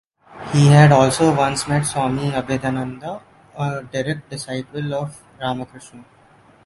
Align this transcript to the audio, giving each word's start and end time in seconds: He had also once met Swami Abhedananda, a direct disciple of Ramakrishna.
He 0.51 0.65
had 0.69 0.91
also 0.91 1.31
once 1.37 1.67
met 1.67 1.83
Swami 1.85 2.31
Abhedananda, 2.31 3.21
a 3.55 3.83
direct 3.83 4.31
disciple 4.31 4.95
of 4.95 5.21
Ramakrishna. 5.39 6.03